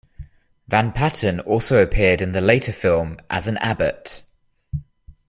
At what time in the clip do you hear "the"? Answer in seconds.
2.31-2.41